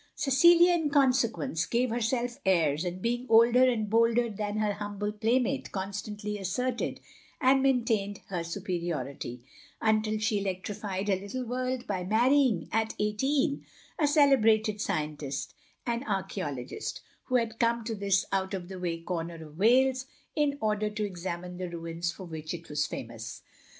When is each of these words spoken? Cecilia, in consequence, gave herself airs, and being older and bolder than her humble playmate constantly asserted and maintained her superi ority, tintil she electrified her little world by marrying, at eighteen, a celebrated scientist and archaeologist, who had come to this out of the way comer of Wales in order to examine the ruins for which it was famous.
Cecilia, 0.15 0.73
in 0.73 0.89
consequence, 0.89 1.67
gave 1.67 1.91
herself 1.91 2.39
airs, 2.43 2.83
and 2.85 3.03
being 3.03 3.27
older 3.29 3.69
and 3.69 3.87
bolder 3.87 4.31
than 4.31 4.57
her 4.57 4.73
humble 4.73 5.11
playmate 5.11 5.71
constantly 5.71 6.39
asserted 6.39 6.99
and 7.39 7.61
maintained 7.61 8.19
her 8.29 8.39
superi 8.39 8.85
ority, 8.87 9.41
tintil 9.79 10.19
she 10.19 10.41
electrified 10.41 11.07
her 11.07 11.17
little 11.17 11.45
world 11.45 11.85
by 11.85 12.03
marrying, 12.03 12.67
at 12.71 12.95
eighteen, 12.97 13.63
a 13.99 14.07
celebrated 14.07 14.81
scientist 14.81 15.53
and 15.85 16.03
archaeologist, 16.05 17.01
who 17.25 17.35
had 17.35 17.59
come 17.59 17.83
to 17.83 17.93
this 17.93 18.25
out 18.31 18.55
of 18.55 18.69
the 18.69 18.79
way 18.79 18.99
comer 18.99 19.35
of 19.35 19.59
Wales 19.59 20.07
in 20.35 20.57
order 20.61 20.89
to 20.89 21.05
examine 21.05 21.57
the 21.59 21.69
ruins 21.69 22.11
for 22.11 22.23
which 22.23 22.55
it 22.55 22.69
was 22.69 22.87
famous. 22.87 23.43